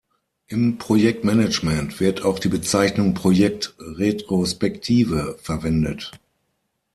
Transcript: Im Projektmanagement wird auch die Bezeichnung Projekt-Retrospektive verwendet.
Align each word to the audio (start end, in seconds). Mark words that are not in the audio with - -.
Im 0.47 0.79
Projektmanagement 0.79 1.99
wird 1.99 2.23
auch 2.23 2.39
die 2.39 2.47
Bezeichnung 2.47 3.13
Projekt-Retrospektive 3.13 5.37
verwendet. 5.43 6.11